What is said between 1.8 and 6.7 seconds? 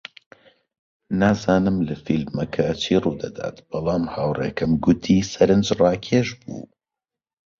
لە فیلمەکە چی ڕوودەدات، بەڵام هاوڕێکەم گوتی سەرنجڕاکێش بوو.